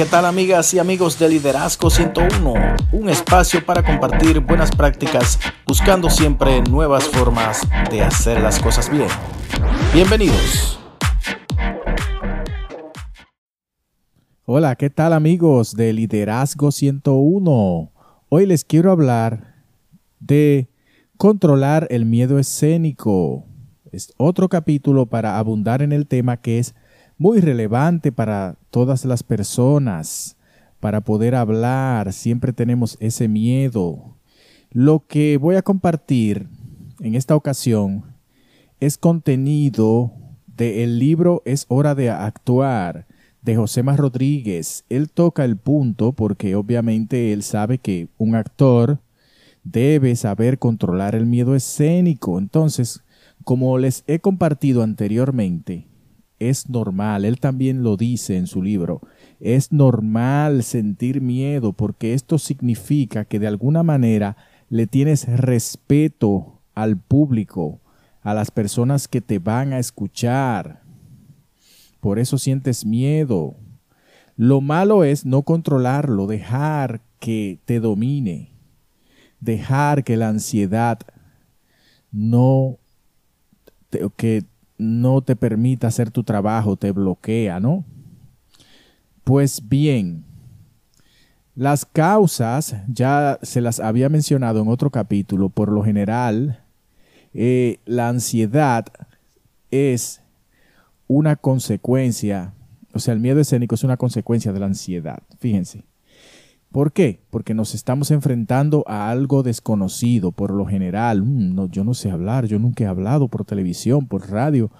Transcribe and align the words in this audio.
¿qué 0.00 0.06
tal 0.06 0.24
amigas 0.24 0.72
y 0.72 0.78
amigos 0.78 1.18
de 1.18 1.28
Liderazgo 1.28 1.90
101? 1.90 2.54
Un 2.90 3.10
espacio 3.10 3.62
para 3.66 3.82
compartir 3.82 4.40
buenas 4.40 4.74
prácticas 4.74 5.38
buscando 5.66 6.08
siempre 6.08 6.62
nuevas 6.62 7.04
formas 7.04 7.68
de 7.90 8.00
hacer 8.00 8.40
las 8.40 8.58
cosas 8.58 8.90
bien. 8.90 9.08
Bienvenidos. 9.92 10.80
Hola, 14.46 14.74
¿qué 14.76 14.88
tal 14.88 15.12
amigos 15.12 15.76
de 15.76 15.92
Liderazgo 15.92 16.72
101? 16.72 17.92
Hoy 18.30 18.46
les 18.46 18.64
quiero 18.64 18.92
hablar 18.92 19.66
de 20.18 20.70
controlar 21.18 21.86
el 21.90 22.06
miedo 22.06 22.38
escénico. 22.38 23.44
Es 23.92 24.14
otro 24.16 24.48
capítulo 24.48 25.04
para 25.10 25.36
abundar 25.36 25.82
en 25.82 25.92
el 25.92 26.06
tema 26.06 26.38
que 26.38 26.58
es 26.58 26.74
muy 27.20 27.40
relevante 27.40 28.12
para 28.12 28.56
todas 28.70 29.04
las 29.04 29.22
personas. 29.22 30.38
Para 30.80 31.02
poder 31.02 31.34
hablar, 31.34 32.14
siempre 32.14 32.54
tenemos 32.54 32.96
ese 32.98 33.28
miedo. 33.28 34.16
Lo 34.70 35.06
que 35.06 35.36
voy 35.36 35.56
a 35.56 35.62
compartir 35.62 36.48
en 36.98 37.14
esta 37.14 37.36
ocasión 37.36 38.04
es 38.80 38.96
contenido 38.96 40.12
del 40.46 40.98
libro 40.98 41.42
Es 41.44 41.66
hora 41.68 41.94
de 41.94 42.08
actuar 42.08 43.06
de 43.42 43.54
José 43.54 43.82
Más 43.82 43.98
Rodríguez. 43.98 44.86
Él 44.88 45.10
toca 45.10 45.44
el 45.44 45.58
punto 45.58 46.12
porque 46.12 46.54
obviamente 46.54 47.34
él 47.34 47.42
sabe 47.42 47.76
que 47.76 48.08
un 48.16 48.34
actor 48.34 48.98
debe 49.62 50.16
saber 50.16 50.58
controlar 50.58 51.14
el 51.14 51.26
miedo 51.26 51.54
escénico. 51.54 52.38
Entonces, 52.38 53.02
como 53.44 53.76
les 53.76 54.04
he 54.06 54.20
compartido 54.20 54.82
anteriormente, 54.82 55.89
es 56.40 56.68
normal, 56.68 57.24
él 57.24 57.38
también 57.38 57.82
lo 57.84 57.96
dice 57.96 58.36
en 58.36 58.46
su 58.46 58.62
libro, 58.62 59.02
es 59.38 59.72
normal 59.72 60.64
sentir 60.64 61.20
miedo 61.20 61.72
porque 61.72 62.14
esto 62.14 62.38
significa 62.38 63.24
que 63.24 63.38
de 63.38 63.46
alguna 63.46 63.82
manera 63.82 64.36
le 64.68 64.86
tienes 64.86 65.28
respeto 65.28 66.60
al 66.74 66.96
público, 66.96 67.80
a 68.22 68.34
las 68.34 68.50
personas 68.50 69.06
que 69.06 69.20
te 69.20 69.38
van 69.38 69.72
a 69.72 69.78
escuchar. 69.78 70.82
Por 72.00 72.18
eso 72.18 72.38
sientes 72.38 72.86
miedo. 72.86 73.56
Lo 74.36 74.60
malo 74.60 75.04
es 75.04 75.26
no 75.26 75.42
controlarlo, 75.42 76.26
dejar 76.26 77.02
que 77.18 77.58
te 77.66 77.80
domine, 77.80 78.52
dejar 79.40 80.04
que 80.04 80.16
la 80.16 80.28
ansiedad 80.28 80.98
no 82.10 82.78
que 84.16 84.44
no 84.80 85.20
te 85.22 85.36
permita 85.36 85.88
hacer 85.88 86.10
tu 86.10 86.24
trabajo, 86.24 86.76
te 86.76 86.90
bloquea, 86.92 87.60
¿no? 87.60 87.84
Pues 89.24 89.68
bien, 89.68 90.24
las 91.54 91.84
causas 91.84 92.76
ya 92.88 93.38
se 93.42 93.60
las 93.60 93.80
había 93.80 94.08
mencionado 94.08 94.62
en 94.62 94.68
otro 94.68 94.90
capítulo. 94.90 95.50
Por 95.50 95.70
lo 95.70 95.84
general, 95.84 96.64
eh, 97.34 97.78
la 97.84 98.08
ansiedad 98.08 98.86
es 99.70 100.22
una 101.06 101.36
consecuencia, 101.36 102.54
o 102.94 102.98
sea, 102.98 103.14
el 103.14 103.20
miedo 103.20 103.40
escénico 103.40 103.74
es 103.74 103.84
una 103.84 103.96
consecuencia 103.96 104.52
de 104.52 104.60
la 104.60 104.66
ansiedad. 104.66 105.22
Fíjense. 105.38 105.84
¿Por 106.72 106.92
qué? 106.92 107.20
Porque 107.30 107.52
nos 107.52 107.74
estamos 107.74 108.12
enfrentando 108.12 108.84
a 108.86 109.10
algo 109.10 109.42
desconocido. 109.42 110.30
Por 110.30 110.52
lo 110.52 110.66
general, 110.66 111.22
mm, 111.22 111.54
no, 111.54 111.68
yo 111.68 111.82
no 111.82 111.94
sé 111.94 112.10
hablar, 112.10 112.46
yo 112.46 112.58
nunca 112.60 112.84
he 112.84 112.86
hablado 112.86 113.28
por 113.28 113.44
televisión, 113.44 114.06
por 114.06 114.30
radio, 114.30 114.70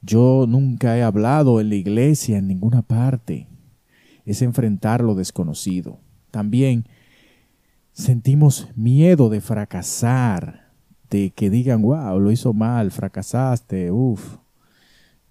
yo 0.00 0.46
nunca 0.48 0.96
he 0.96 1.02
hablado 1.02 1.60
en 1.60 1.68
la 1.68 1.74
iglesia, 1.74 2.38
en 2.38 2.48
ninguna 2.48 2.82
parte. 2.82 3.48
Es 4.24 4.40
enfrentar 4.40 5.02
lo 5.02 5.14
desconocido. 5.14 5.98
También 6.30 6.86
sentimos 7.92 8.68
miedo 8.74 9.28
de 9.28 9.40
fracasar, 9.40 10.70
de 11.10 11.30
que 11.30 11.50
digan, 11.50 11.82
wow, 11.82 12.18
lo 12.18 12.30
hizo 12.30 12.54
mal, 12.54 12.90
fracasaste, 12.90 13.90
uff. 13.90 14.38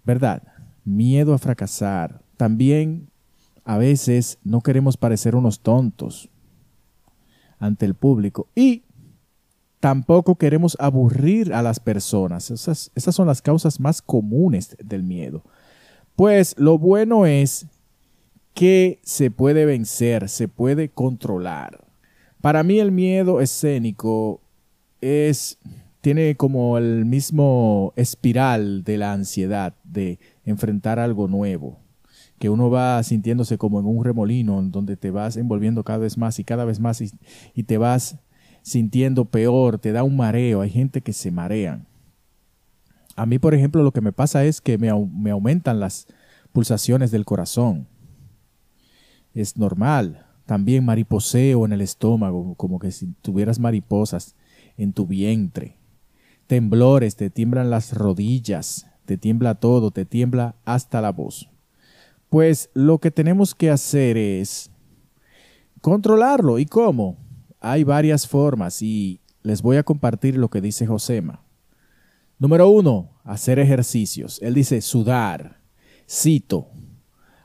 ¿Verdad? 0.04 0.44
Miedo 0.84 1.34
a 1.34 1.40
fracasar. 1.40 2.22
También 2.38 3.10
a 3.66 3.80
veces 3.80 4.38
no 4.44 4.62
queremos 4.62 4.96
parecer 4.96 5.36
unos 5.36 5.60
tontos 5.60 6.30
ante 7.58 7.86
el 7.88 7.96
público 7.96 8.48
y 8.56 8.84
tampoco 9.80 10.36
queremos 10.36 10.78
aburrir 10.80 11.52
a 11.52 11.64
las 11.64 11.80
personas. 11.80 12.52
Esas, 12.52 12.92
esas, 12.96 13.16
son 13.16 13.28
las 13.28 13.42
causas 13.42 13.80
más 13.80 14.04
comunes 14.04 14.78
del 14.84 15.04
miedo. 15.04 15.44
Pues 16.16 16.56
lo 16.58 16.78
bueno 16.78 17.26
es 17.26 17.66
que 18.54 19.00
se 19.04 19.32
puede 19.32 19.66
vencer, 19.66 20.30
se 20.30 20.48
puede 20.48 20.90
controlar. 20.90 21.86
Para 22.42 22.64
mí 22.64 22.80
el 22.80 22.92
miedo 22.92 23.42
escénico 23.42 24.42
es 25.02 25.58
tiene 26.02 26.36
como 26.36 26.78
el 26.78 27.04
mismo 27.06 27.92
espiral 27.96 28.84
de 28.84 29.00
la 29.00 29.12
ansiedad 29.12 29.74
de 29.84 30.20
enfrentar 30.46 31.00
algo 31.00 31.28
nuevo 31.28 31.80
que 32.40 32.50
uno 32.50 32.70
va 32.70 33.02
sintiéndose 33.04 33.58
como 33.58 33.80
en 33.80 33.86
un 33.86 34.04
remolino, 34.04 34.62
donde 34.64 34.98
te 34.98 35.12
vas 35.12 35.38
envolviendo 35.38 35.84
cada 35.84 36.00
vez 36.00 36.18
más 36.18 36.40
y 36.40 36.44
cada 36.44 36.66
vez 36.66 36.80
más 36.80 37.02
y, 37.02 37.64
te 37.64 37.78
vas 37.78 38.18
sintiendo 38.62 39.26
peor, 39.26 39.78
te 39.80 39.92
da 39.92 40.04
un 40.04 40.18
mareo, 40.18 40.62
hay 40.62 40.70
gente 40.70 41.02
que 41.02 41.14
se 41.14 41.32
marean. 41.32 41.88
A 43.16 43.26
mí, 43.26 43.40
por 43.40 43.54
ejemplo, 43.54 43.84
lo 43.84 43.92
que 43.92 44.02
me 44.02 44.12
pasa 44.12 44.44
es 44.44 44.60
que 44.60 44.78
me 44.78 44.90
aumentan 44.90 45.80
las 45.80 46.08
pulsaciones 46.52 47.12
del 47.12 47.26
corazón. 47.26 47.88
Es 49.34 49.58
normal. 49.58 50.26
También 50.46 50.86
mariposeo 50.86 51.66
en 51.66 51.74
el 51.74 51.82
estómago, 51.82 52.56
como 52.56 52.80
que 52.80 52.92
si 52.92 53.08
tuvieras 53.22 53.60
mariposas 53.60 54.36
en 54.78 54.94
tu 54.94 55.08
vientre. 55.08 55.78
Temblores, 56.48 57.16
te 57.16 57.30
tiemblan 57.30 57.70
las 57.70 57.94
rodillas, 57.94 58.88
te 59.06 59.18
tiembla 59.18 59.56
todo, 59.56 59.92
te 59.92 60.06
tiembla 60.06 60.56
hasta 60.64 61.02
la 61.02 61.12
voz. 61.12 61.50
Pues 62.36 62.70
lo 62.74 63.00
que 63.00 63.12
tenemos 63.12 63.56
que 63.56 63.70
hacer 63.70 64.18
es 64.18 64.70
controlarlo. 65.80 66.60
¿Y 66.60 66.66
cómo? 66.66 67.16
Hay 67.62 67.86
varias 67.86 68.28
formas 68.28 68.82
y 68.82 69.22
les 69.42 69.62
voy 69.62 69.78
a 69.78 69.84
compartir 69.84 70.36
lo 70.36 70.50
que 70.50 70.60
dice 70.60 70.86
Josema. 70.86 71.46
Número 72.38 72.68
uno, 72.68 73.22
hacer 73.24 73.58
ejercicios. 73.58 74.42
Él 74.42 74.54
dice 74.54 74.82
sudar. 74.82 75.62
Cito, 76.10 76.68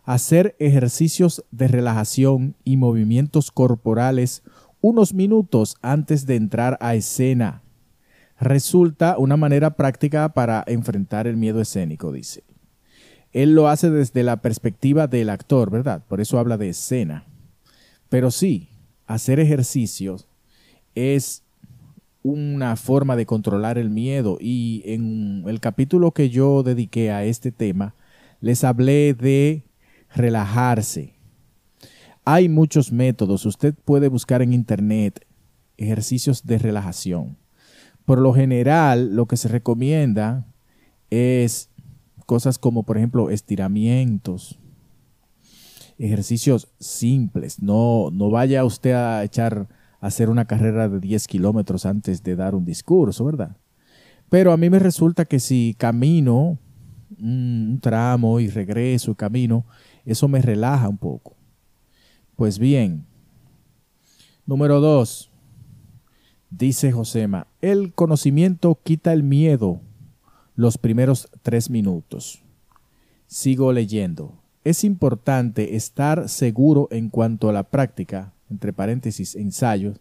hacer 0.02 0.56
ejercicios 0.58 1.44
de 1.52 1.68
relajación 1.68 2.56
y 2.64 2.76
movimientos 2.76 3.52
corporales 3.52 4.42
unos 4.80 5.14
minutos 5.14 5.76
antes 5.82 6.26
de 6.26 6.34
entrar 6.34 6.76
a 6.80 6.96
escena. 6.96 7.62
Resulta 8.40 9.18
una 9.18 9.36
manera 9.36 9.76
práctica 9.76 10.30
para 10.30 10.64
enfrentar 10.66 11.28
el 11.28 11.36
miedo 11.36 11.60
escénico, 11.60 12.10
dice 12.10 12.42
él 13.32 13.54
lo 13.54 13.68
hace 13.68 13.90
desde 13.90 14.22
la 14.22 14.42
perspectiva 14.42 15.06
del 15.06 15.30
actor, 15.30 15.70
¿verdad? 15.70 16.02
Por 16.08 16.20
eso 16.20 16.38
habla 16.38 16.56
de 16.56 16.70
escena. 16.70 17.24
Pero 18.08 18.30
sí, 18.30 18.68
hacer 19.06 19.38
ejercicios 19.38 20.26
es 20.94 21.42
una 22.22 22.76
forma 22.76 23.16
de 23.16 23.26
controlar 23.26 23.78
el 23.78 23.90
miedo 23.90 24.36
y 24.40 24.82
en 24.84 25.44
el 25.46 25.60
capítulo 25.60 26.10
que 26.12 26.28
yo 26.28 26.62
dediqué 26.62 27.10
a 27.10 27.24
este 27.24 27.50
tema 27.50 27.94
les 28.40 28.64
hablé 28.64 29.14
de 29.14 29.62
relajarse. 30.14 31.14
Hay 32.24 32.48
muchos 32.48 32.92
métodos, 32.92 33.46
usted 33.46 33.74
puede 33.84 34.08
buscar 34.08 34.42
en 34.42 34.52
internet 34.52 35.24
ejercicios 35.78 36.44
de 36.46 36.58
relajación. 36.58 37.38
Por 38.04 38.18
lo 38.18 38.34
general, 38.34 39.14
lo 39.14 39.26
que 39.26 39.36
se 39.36 39.48
recomienda 39.48 40.46
es 41.10 41.69
cosas 42.30 42.58
como 42.58 42.84
por 42.84 42.96
ejemplo 42.96 43.28
estiramientos, 43.28 44.56
ejercicios 45.98 46.68
simples. 46.78 47.60
No, 47.60 48.10
no 48.12 48.30
vaya 48.30 48.64
usted 48.64 48.92
a 48.92 49.24
echar 49.24 49.66
a 50.00 50.06
hacer 50.06 50.30
una 50.30 50.44
carrera 50.44 50.88
de 50.88 51.00
10 51.00 51.26
kilómetros 51.26 51.86
antes 51.86 52.22
de 52.22 52.36
dar 52.36 52.54
un 52.54 52.64
discurso, 52.64 53.24
¿verdad? 53.24 53.56
Pero 54.28 54.52
a 54.52 54.56
mí 54.56 54.70
me 54.70 54.78
resulta 54.78 55.24
que 55.24 55.40
si 55.40 55.74
camino 55.76 56.60
un 57.18 57.80
tramo 57.82 58.38
y 58.38 58.46
regreso 58.46 59.10
y 59.10 59.16
camino, 59.16 59.66
eso 60.04 60.28
me 60.28 60.40
relaja 60.40 60.88
un 60.88 60.98
poco. 60.98 61.34
Pues 62.36 62.60
bien, 62.60 63.06
número 64.46 64.78
dos, 64.78 65.32
dice 66.48 66.92
Josema, 66.92 67.48
el 67.60 67.92
conocimiento 67.92 68.78
quita 68.84 69.12
el 69.12 69.24
miedo 69.24 69.80
los 70.54 70.78
primeros 70.78 71.28
tres 71.42 71.70
minutos. 71.70 72.42
Sigo 73.26 73.72
leyendo. 73.72 74.42
Es 74.64 74.84
importante 74.84 75.76
estar 75.76 76.28
seguro 76.28 76.88
en 76.90 77.08
cuanto 77.08 77.48
a 77.48 77.52
la 77.52 77.64
práctica, 77.64 78.34
entre 78.50 78.72
paréntesis, 78.72 79.36
ensayos, 79.36 80.00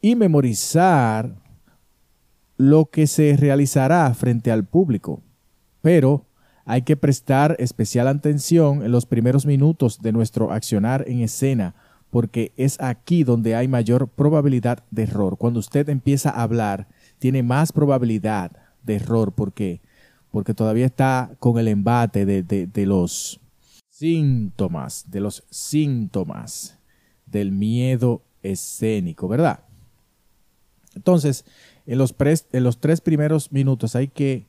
y 0.00 0.16
memorizar 0.16 1.36
lo 2.56 2.86
que 2.86 3.06
se 3.06 3.36
realizará 3.36 4.12
frente 4.14 4.50
al 4.50 4.64
público. 4.64 5.22
Pero 5.80 6.26
Hay 6.64 6.82
que 6.82 6.96
prestar 6.96 7.56
especial 7.58 8.06
atención 8.06 8.84
en 8.84 8.92
los 8.92 9.06
primeros 9.06 9.46
minutos 9.46 10.00
de 10.00 10.12
nuestro 10.12 10.52
accionar 10.52 11.04
en 11.08 11.20
escena, 11.20 11.74
porque 12.10 12.52
es 12.56 12.80
aquí 12.80 13.24
donde 13.24 13.56
hay 13.56 13.66
mayor 13.66 14.08
probabilidad 14.08 14.84
de 14.90 15.04
error. 15.04 15.38
Cuando 15.38 15.58
usted 15.58 15.88
empieza 15.88 16.30
a 16.30 16.42
hablar, 16.42 16.88
tiene 17.18 17.42
más 17.42 17.72
probabilidad 17.72 18.52
de 18.82 18.96
error 18.96 19.32
porque, 19.32 19.80
porque 20.30 20.54
todavía 20.54 20.86
está 20.86 21.34
con 21.38 21.58
el 21.58 21.68
embate 21.68 22.26
de, 22.26 22.42
de 22.42 22.86
los 22.86 23.40
síntomas, 23.88 25.10
de 25.10 25.20
los 25.20 25.44
síntomas 25.50 26.78
del 27.26 27.52
miedo 27.52 28.22
escénico, 28.42 29.28
¿verdad? 29.28 29.60
Entonces, 30.94 31.44
en 31.86 31.98
los, 31.98 32.14
en 32.52 32.64
los 32.64 32.80
tres 32.80 33.00
primeros 33.00 33.52
minutos 33.52 33.96
hay 33.96 34.08
que 34.08 34.46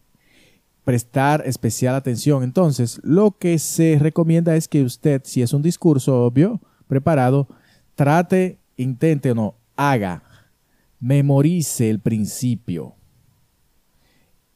prestar 0.83 1.44
especial 1.45 1.95
atención. 1.95 2.44
Entonces, 2.44 3.00
lo 3.03 3.38
que 3.38 3.59
se 3.59 3.97
recomienda 4.00 4.56
es 4.56 4.68
que 4.68 4.83
usted, 4.83 5.21
si 5.24 5.41
es 5.41 5.53
un 5.53 5.62
discurso 5.62 6.24
obvio, 6.24 6.62
preparado, 6.88 7.47
trate, 7.95 8.59
intente 8.75 9.31
o 9.31 9.36
no, 9.36 9.56
haga, 9.75 10.24
memorice 11.00 11.89
el 11.89 12.00
principio. 12.00 12.95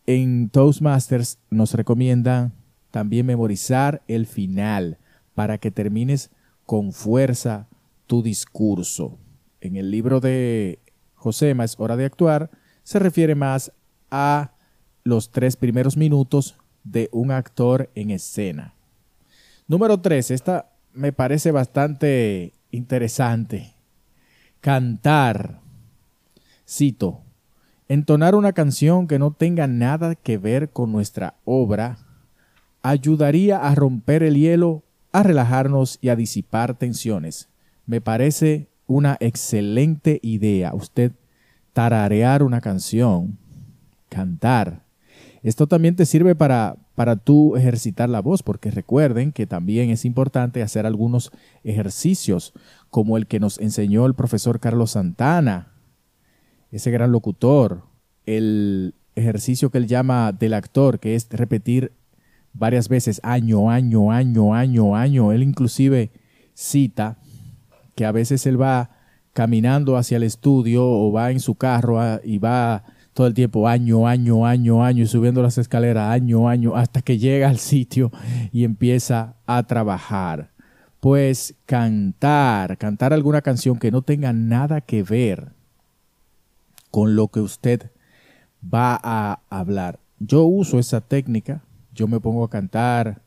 En 0.07 0.49
Toastmasters 0.49 1.37
nos 1.49 1.73
recomiendan 1.73 2.53
también 2.91 3.25
memorizar 3.25 4.01
el 4.07 4.25
final 4.25 4.97
para 5.35 5.57
que 5.57 5.69
termines 5.69 6.31
con 6.65 6.93
fuerza 6.93 7.67
tu 8.07 8.23
discurso. 8.23 9.17
En 9.59 9.75
el 9.75 9.91
libro 9.91 10.21
de 10.21 10.79
Josema 11.13 11.65
es 11.65 11.75
hora 11.77 11.97
de 11.97 12.05
actuar, 12.05 12.49
se 12.83 12.99
refiere 12.99 13.35
más 13.35 13.73
a 14.09 14.53
los 15.03 15.29
tres 15.29 15.57
primeros 15.57 15.97
minutos 15.97 16.55
de 16.85 17.09
un 17.11 17.31
actor 17.31 17.91
en 17.93 18.11
escena. 18.11 18.75
Número 19.67 19.99
tres, 19.99 20.31
esta 20.31 20.71
me 20.93 21.11
parece 21.11 21.51
bastante 21.51 22.53
interesante. 22.71 23.73
Cantar. 24.61 25.59
Cito. 26.65 27.26
Entonar 27.89 28.35
una 28.35 28.51
canción 28.51 29.07
que 29.07 29.17
no 29.17 29.31
tenga 29.31 29.65
nada 29.65 30.15
que 30.15 30.37
ver 30.37 30.69
con 30.69 30.91
nuestra 30.91 31.35
obra 31.45 31.97
ayudaría 32.81 33.59
a 33.59 33.75
romper 33.75 34.23
el 34.23 34.35
hielo, 34.35 34.83
a 35.13 35.23
relajarnos 35.23 35.97
y 36.01 36.09
a 36.09 36.17
disipar 36.17 36.77
tensiones. 36.77 37.47
Me 37.85 38.01
parece 38.01 38.67
una 38.87 39.15
excelente 39.21 40.19
idea. 40.21 40.73
Usted 40.73 41.13
tararear 41.71 42.43
una 42.43 42.59
canción, 42.59 43.37
cantar. 44.09 44.83
Esto 45.41 45.65
también 45.67 45.95
te 45.95 46.05
sirve 46.05 46.35
para, 46.35 46.75
para 46.95 47.15
tú 47.15 47.55
ejercitar 47.55 48.09
la 48.09 48.19
voz, 48.19 48.43
porque 48.43 48.69
recuerden 48.69 49.31
que 49.31 49.45
también 49.45 49.91
es 49.91 50.03
importante 50.03 50.61
hacer 50.61 50.85
algunos 50.85 51.31
ejercicios, 51.63 52.53
como 52.89 53.15
el 53.15 53.27
que 53.27 53.39
nos 53.39 53.59
enseñó 53.59 54.05
el 54.05 54.13
profesor 54.13 54.59
Carlos 54.59 54.91
Santana, 54.91 55.76
ese 56.71 56.91
gran 56.91 57.11
locutor, 57.11 57.83
el 58.25 58.93
ejercicio 59.15 59.69
que 59.71 59.77
él 59.79 59.87
llama 59.87 60.31
del 60.31 60.53
actor, 60.53 60.99
que 60.99 61.15
es 61.15 61.27
repetir 61.31 61.93
varias 62.53 62.89
veces 62.89 63.19
año, 63.23 63.69
año, 63.69 64.11
año, 64.11 64.53
año, 64.53 64.95
año. 64.95 65.31
Él 65.31 65.43
inclusive 65.43 66.11
cita 66.53 67.17
que 67.95 68.05
a 68.05 68.11
veces 68.11 68.45
él 68.45 68.61
va 68.61 68.91
caminando 69.33 69.97
hacia 69.97 70.17
el 70.17 70.23
estudio 70.23 70.85
o 70.85 71.11
va 71.11 71.31
en 71.31 71.39
su 71.39 71.55
carro 71.55 71.99
ah, 71.99 72.19
y 72.23 72.39
va 72.39 72.83
todo 73.13 73.27
el 73.27 73.33
tiempo 73.33 73.67
año, 73.67 74.07
año, 74.07 74.45
año, 74.45 74.83
año 74.83 75.03
y 75.03 75.07
subiendo 75.07 75.41
las 75.41 75.57
escaleras 75.57 76.11
año, 76.11 76.47
año, 76.47 76.75
hasta 76.75 77.01
que 77.01 77.17
llega 77.17 77.49
al 77.49 77.57
sitio 77.57 78.11
y 78.51 78.63
empieza 78.63 79.35
a 79.45 79.63
trabajar. 79.63 80.51
Pues 80.99 81.55
cantar, 81.65 82.77
cantar 82.77 83.13
alguna 83.13 83.41
canción 83.41 83.77
que 83.79 83.91
no 83.91 84.01
tenga 84.01 84.33
nada 84.33 84.81
que 84.81 85.03
ver 85.03 85.56
con 86.91 87.15
lo 87.15 87.27
que 87.27 87.39
usted 87.39 87.91
va 88.63 88.99
a 89.01 89.41
hablar. 89.49 89.99
Yo 90.19 90.43
uso 90.43 90.79
esa 90.79 91.01
técnica, 91.01 91.63
yo 91.93 92.07
me 92.07 92.19
pongo 92.19 92.43
a 92.43 92.49
cantar 92.49 93.21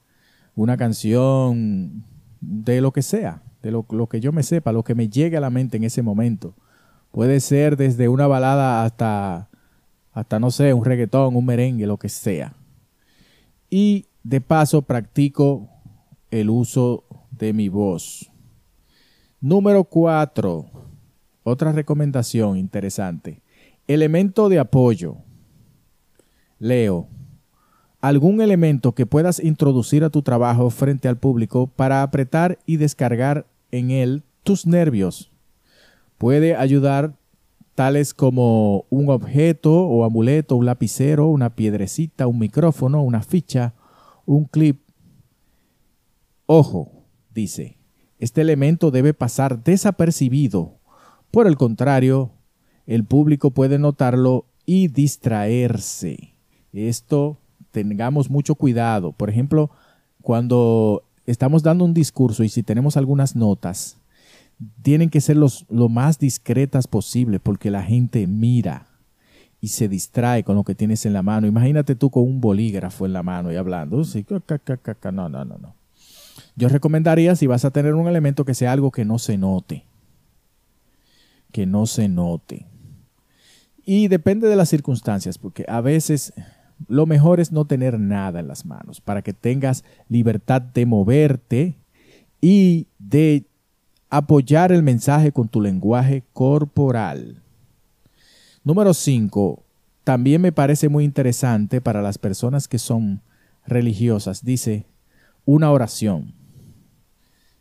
una 0.54 0.76
canción 0.76 2.04
de 2.40 2.80
lo 2.80 2.92
que 2.92 3.02
sea, 3.02 3.42
de 3.62 3.70
lo, 3.70 3.84
que 4.08 4.20
yo 4.20 4.32
me 4.32 4.42
sepa, 4.42 4.72
lo 4.72 4.82
que 4.82 4.94
me 4.94 5.08
llegue 5.08 5.36
a 5.36 5.40
la 5.40 5.50
mente 5.50 5.76
en 5.76 5.84
ese 5.84 6.02
momento. 6.02 6.54
Puede 7.12 7.40
ser 7.40 7.76
desde 7.76 8.08
una 8.08 8.26
balada 8.26 8.84
hasta, 8.84 9.48
hasta, 10.12 10.40
no 10.40 10.50
sé, 10.50 10.72
un 10.74 10.84
reggaetón, 10.84 11.36
un 11.36 11.44
merengue, 11.44 11.86
lo 11.86 11.98
que 11.98 12.08
sea. 12.08 12.54
Y 13.68 14.06
de 14.22 14.40
paso 14.40 14.82
practico 14.82 15.68
el 16.30 16.50
uso 16.50 17.04
de 17.30 17.52
mi 17.52 17.68
voz. 17.68 18.30
Número 19.40 19.84
cuatro. 19.84 20.66
Otra 21.42 21.72
recomendación 21.72 22.56
interesante. 22.58 23.42
Elemento 23.92 24.48
de 24.48 24.60
apoyo. 24.60 25.16
Leo 26.60 27.08
algún 28.00 28.40
elemento 28.40 28.92
que 28.92 29.04
puedas 29.04 29.40
introducir 29.42 30.04
a 30.04 30.10
tu 30.10 30.22
trabajo 30.22 30.70
frente 30.70 31.08
al 31.08 31.18
público 31.18 31.66
para 31.66 32.04
apretar 32.04 32.60
y 32.66 32.76
descargar 32.76 33.48
en 33.72 33.90
él 33.90 34.22
tus 34.44 34.64
nervios. 34.64 35.32
Puede 36.18 36.54
ayudar 36.54 37.16
tales 37.74 38.14
como 38.14 38.84
un 38.90 39.10
objeto 39.10 39.72
o 39.72 40.04
amuleto, 40.04 40.54
un 40.54 40.66
lapicero, 40.66 41.26
una 41.26 41.56
piedrecita, 41.56 42.28
un 42.28 42.38
micrófono, 42.38 43.02
una 43.02 43.22
ficha, 43.22 43.74
un 44.24 44.44
clip. 44.44 44.82
Ojo, 46.46 46.92
dice, 47.34 47.76
este 48.20 48.42
elemento 48.42 48.92
debe 48.92 49.14
pasar 49.14 49.64
desapercibido. 49.64 50.78
Por 51.32 51.48
el 51.48 51.56
contrario, 51.56 52.30
el 52.90 53.04
público 53.04 53.52
puede 53.52 53.78
notarlo 53.78 54.46
y 54.66 54.88
distraerse. 54.88 56.34
Esto 56.72 57.38
tengamos 57.70 58.28
mucho 58.28 58.56
cuidado. 58.56 59.12
Por 59.12 59.30
ejemplo, 59.30 59.70
cuando 60.22 61.04
estamos 61.24 61.62
dando 61.62 61.84
un 61.84 61.94
discurso 61.94 62.42
y 62.42 62.48
si 62.48 62.64
tenemos 62.64 62.96
algunas 62.96 63.36
notas, 63.36 63.96
tienen 64.82 65.08
que 65.08 65.20
ser 65.20 65.36
los, 65.36 65.66
lo 65.70 65.88
más 65.88 66.18
discretas 66.18 66.88
posible 66.88 67.38
porque 67.38 67.70
la 67.70 67.84
gente 67.84 68.26
mira 68.26 68.88
y 69.60 69.68
se 69.68 69.86
distrae 69.86 70.42
con 70.42 70.56
lo 70.56 70.64
que 70.64 70.74
tienes 70.74 71.06
en 71.06 71.12
la 71.12 71.22
mano. 71.22 71.46
Imagínate 71.46 71.94
tú 71.94 72.10
con 72.10 72.24
un 72.24 72.40
bolígrafo 72.40 73.06
en 73.06 73.12
la 73.12 73.22
mano 73.22 73.52
y 73.52 73.56
hablando. 73.56 74.02
No, 74.02 75.28
no, 75.28 75.28
no, 75.28 75.44
no. 75.44 75.74
Yo 76.56 76.68
recomendaría 76.68 77.36
si 77.36 77.46
vas 77.46 77.64
a 77.64 77.70
tener 77.70 77.94
un 77.94 78.08
elemento 78.08 78.44
que 78.44 78.54
sea 78.54 78.72
algo 78.72 78.90
que 78.90 79.04
no 79.04 79.20
se 79.20 79.38
note. 79.38 79.84
Que 81.52 81.66
no 81.66 81.86
se 81.86 82.08
note. 82.08 82.66
Y 83.84 84.08
depende 84.08 84.48
de 84.48 84.56
las 84.56 84.68
circunstancias, 84.68 85.38
porque 85.38 85.64
a 85.68 85.80
veces 85.80 86.32
lo 86.88 87.06
mejor 87.06 87.40
es 87.40 87.52
no 87.52 87.66
tener 87.66 87.98
nada 87.98 88.40
en 88.40 88.48
las 88.48 88.64
manos 88.64 89.00
para 89.00 89.22
que 89.22 89.32
tengas 89.32 89.84
libertad 90.08 90.62
de 90.62 90.86
moverte 90.86 91.78
y 92.40 92.86
de 92.98 93.46
apoyar 94.08 94.72
el 94.72 94.82
mensaje 94.82 95.32
con 95.32 95.48
tu 95.48 95.60
lenguaje 95.60 96.24
corporal. 96.32 97.42
Número 98.64 98.94
5. 98.94 99.64
También 100.04 100.40
me 100.40 100.52
parece 100.52 100.88
muy 100.88 101.04
interesante 101.04 101.80
para 101.80 102.02
las 102.02 102.18
personas 102.18 102.66
que 102.66 102.78
son 102.78 103.22
religiosas. 103.66 104.44
Dice, 104.44 104.86
una 105.44 105.70
oración. 105.70 106.34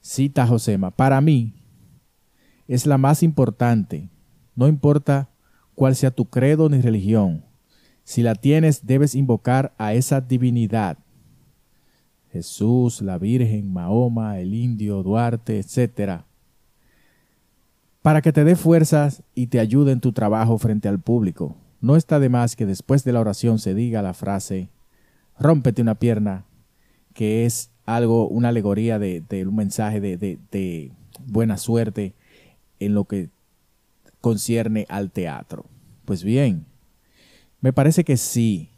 Cita 0.02 0.48
Josema, 0.48 0.92
para 0.92 1.22
mí 1.22 1.54
es 2.68 2.86
la 2.86 2.98
más 2.98 3.22
importante. 3.22 4.10
No 4.56 4.68
importa 4.68 5.30
cuál 5.80 5.96
sea 5.96 6.12
tu 6.12 6.26
credo 6.26 6.68
ni 6.68 6.82
religión. 6.82 7.46
Si 8.04 8.22
la 8.22 8.36
tienes, 8.36 8.86
debes 8.86 9.16
invocar 9.16 9.74
a 9.78 9.94
esa 9.94 10.20
divinidad. 10.20 10.98
Jesús, 12.34 13.02
la 13.02 13.18
Virgen, 13.18 13.72
Mahoma, 13.72 14.42
el 14.42 14.54
indio, 14.54 15.02
Duarte, 15.04 15.58
etc. 15.58 16.24
Para 18.02 18.22
que 18.22 18.34
te 18.34 18.44
dé 18.44 18.58
fuerzas 18.58 19.24
y 19.34 19.48
te 19.48 19.62
ayude 19.62 19.94
en 19.94 20.02
tu 20.02 20.12
trabajo 20.12 20.58
frente 20.58 20.90
al 20.90 21.00
público. 21.00 21.56
No 21.80 21.96
está 21.96 22.20
de 22.20 22.28
más 22.28 22.58
que 22.58 22.66
después 22.66 23.06
de 23.06 23.14
la 23.14 23.22
oración 23.22 23.58
se 23.58 23.74
diga 23.74 24.02
la 24.02 24.14
frase, 24.14 24.68
rómpete 25.40 25.82
una 25.82 25.96
pierna, 25.96 26.44
que 27.14 27.46
es 27.46 27.72
algo, 27.86 28.28
una 28.28 28.50
alegoría 28.50 29.00
de, 29.00 29.24
un 29.48 29.56
mensaje 29.56 30.02
de, 30.02 30.18
de 30.18 30.92
buena 31.26 31.56
suerte 31.56 32.16
en 32.80 32.96
lo 32.96 33.06
que 33.06 33.30
concierne 34.22 34.86
al 34.90 35.12
teatro. 35.12 35.66
Pues 36.06 36.24
bien, 36.24 36.66
me 37.62 37.74
parece 37.74 38.04
que 38.04 38.18
sí, 38.18 38.70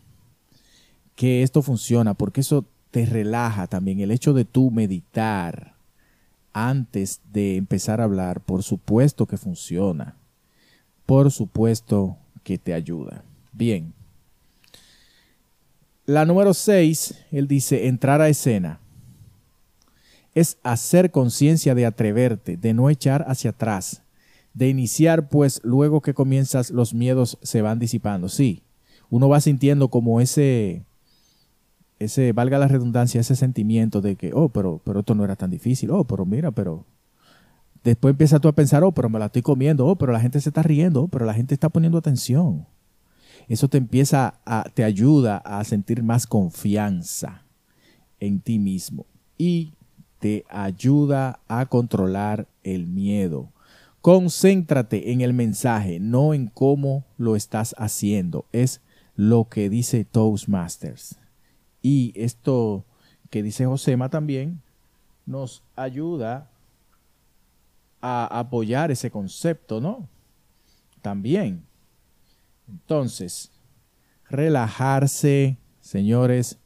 que 1.15 1.43
esto 1.43 1.62
funciona, 1.62 2.13
porque 2.13 2.41
eso 2.41 2.65
te 2.91 3.05
relaja 3.05 3.67
también. 3.67 4.00
El 4.00 4.12
hecho 4.12 4.33
de 4.33 4.45
tú 4.45 4.71
meditar 4.71 5.75
antes 6.53 7.21
de 7.31 7.55
empezar 7.55 8.01
a 8.01 8.05
hablar, 8.05 8.41
por 8.41 8.63
supuesto 8.63 9.25
que 9.25 9.38
funciona. 9.38 10.15
Por 11.05 11.31
supuesto 11.31 12.17
que 12.43 12.57
te 12.57 12.74
ayuda. 12.74 13.24
Bien. 13.51 13.93
La 16.05 16.25
número 16.25 16.53
6, 16.53 17.15
él 17.31 17.48
dice, 17.48 17.88
entrar 17.88 18.21
a 18.21 18.29
escena. 18.29 18.79
Es 20.33 20.57
hacer 20.63 21.12
conciencia 21.12 21.75
de 21.75 21.86
atreverte, 21.86 22.57
de 22.57 22.74
no 22.74 22.89
echar 22.89 23.25
hacia 23.27 23.51
atrás, 23.51 24.01
de 24.53 24.70
iniciar, 24.70 25.29
pues 25.29 25.62
luego 25.63 26.01
que 26.01 26.13
comienzas 26.13 26.72
los 26.72 26.93
miedos 26.93 27.38
se 27.41 27.62
van 27.62 27.79
disipando. 27.79 28.29
Sí, 28.29 28.63
uno 29.10 29.29
va 29.29 29.41
sintiendo 29.41 29.89
como 29.89 30.22
ese, 30.22 30.84
ese, 32.00 32.34
valga 32.34 32.60
la 32.60 32.67
redundancia, 32.67 33.22
ese 33.22 33.36
sentimiento 33.36 34.01
de 34.01 34.15
que, 34.15 34.31
oh, 34.34 34.50
pero, 34.50 34.81
pero 34.84 35.01
esto 35.01 35.15
no 35.15 35.24
era 35.24 35.36
tan 35.36 35.51
difícil, 35.51 35.91
oh, 35.91 36.05
pero 36.05 36.25
mira, 36.25 36.51
pero... 36.51 36.86
Después 37.84 38.12
empiezas 38.12 38.39
tú 38.39 38.48
a 38.48 38.53
pensar, 38.53 38.84
oh, 38.84 38.91
pero 38.91 39.10
me 39.10 39.17
la 39.17 39.25
estoy 39.25 39.41
comiendo, 39.41 39.88
oh, 39.88 39.96
pero 39.96 40.12
la 40.12 40.20
gente 40.20 40.39
se 40.39 40.50
está 40.50 40.62
riendo, 40.62 41.03
oh, 41.03 41.08
pero 41.08 41.25
la 41.25 41.34
gente 41.34 41.55
está 41.55 41.67
poniendo 41.70 41.98
atención. 41.98 42.67
Eso 43.48 43.70
te 43.70 43.79
empieza 43.79 44.36
a, 44.46 44.65
te 44.74 44.84
ayuda 44.84 45.38
a 45.38 45.63
sentir 45.63 46.03
más 46.03 46.27
confianza 46.27 47.43
en 48.20 48.39
ti 48.39 48.60
mismo 48.60 49.08
y 49.38 49.74
te 50.20 50.46
ayuda 50.50 51.39
a 51.48 51.65
controlar 51.65 52.48
el 52.63 52.86
miedo. 52.86 53.51
Concéntrate 54.01 55.12
en 55.12 55.22
el 55.22 55.34
mensaje, 55.34 56.00
no 56.00 56.34
en 56.34 56.48
cómo 56.48 57.05
lo 57.17 57.36
estás 57.36 57.75
haciendo. 57.77 58.46
Es 58.51 58.81
lo 59.15 59.48
que 59.48 59.70
dice 59.70 60.05
Toastmasters. 60.05 61.20
Y 61.84 62.12
esto 62.15 62.84
que 63.29 63.43
dice 63.43 63.65
Josema 63.65 64.10
también 64.10 64.62
nos 65.27 65.63
ayuda 65.75 66.50
a 68.01 68.39
apoyar 68.39 68.89
ese 68.89 69.12
concepto, 69.12 69.79
¿no? 69.79 70.10
También. 71.03 71.63
Entonces, 72.67 73.51
relajarse, 74.29 75.58
señores, 75.79 76.58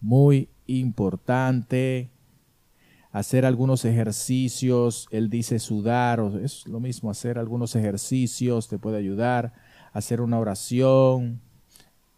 muy 0.00 0.50
importante 0.66 2.10
hacer 3.14 3.46
algunos 3.46 3.84
ejercicios, 3.84 5.06
él 5.12 5.30
dice 5.30 5.60
sudar, 5.60 6.20
es 6.42 6.66
lo 6.66 6.80
mismo, 6.80 7.12
hacer 7.12 7.38
algunos 7.38 7.76
ejercicios 7.76 8.66
te 8.66 8.76
puede 8.76 8.98
ayudar, 8.98 9.52
hacer 9.92 10.20
una 10.20 10.40
oración, 10.40 11.40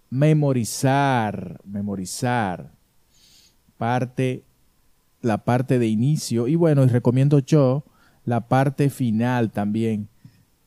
memorizar, 0.09 1.61
memorizar, 1.67 2.73
parte, 3.76 4.43
la 5.21 5.45
parte 5.45 5.79
de 5.79 5.87
inicio, 5.87 6.49
y 6.49 6.55
bueno, 6.55 6.83
y 6.83 6.87
recomiendo 6.87 7.41
yo 7.41 7.85
la 8.25 8.49
parte 8.49 8.88
final 8.88 9.53
también 9.53 10.09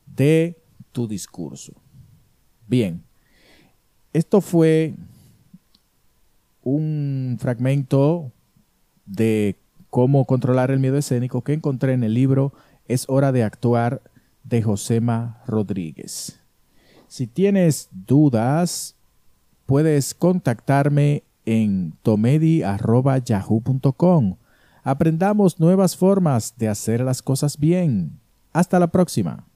de 0.06 0.56
tu 0.92 1.08
discurso. 1.08 1.72
Bien, 2.68 3.02
esto 4.12 4.40
fue 4.40 4.94
un 6.62 7.36
fragmento 7.40 8.30
de 9.06 9.56
Cómo 9.90 10.24
controlar 10.24 10.70
el 10.70 10.78
miedo 10.78 10.96
escénico 10.96 11.42
que 11.42 11.52
encontré 11.52 11.92
en 11.92 12.04
el 12.04 12.14
libro 12.14 12.54
Es 12.86 13.04
hora 13.08 13.32
de 13.32 13.44
actuar 13.44 14.00
de 14.44 14.62
Josema 14.62 15.42
Rodríguez. 15.46 16.40
Si 17.08 17.26
tienes 17.26 17.90
dudas, 17.90 18.96
puedes 19.66 20.14
contactarme 20.14 21.24
en 21.44 21.92
tomedi.yahoo.com. 22.02 24.36
Aprendamos 24.82 25.60
nuevas 25.60 25.94
formas 25.96 26.54
de 26.56 26.68
hacer 26.68 27.00
las 27.00 27.20
cosas 27.20 27.58
bien. 27.58 28.18
Hasta 28.52 28.78
la 28.78 28.86
próxima. 28.88 29.49